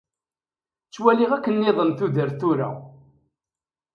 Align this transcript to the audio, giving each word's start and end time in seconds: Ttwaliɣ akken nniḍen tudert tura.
Ttwaliɣ 0.87 1.31
akken 1.33 1.53
nniḍen 1.57 1.91
tudert 1.91 2.35
tura. 2.39 2.69